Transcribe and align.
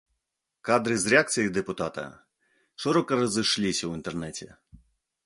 Кадры 0.67 0.95
з 1.01 1.11
рэакцыяй 1.13 1.49
дэпутата 1.57 2.05
шырока 2.87 3.11
разышліся 3.21 3.81
ў 3.85 3.91
інтэрнэце. 4.01 4.47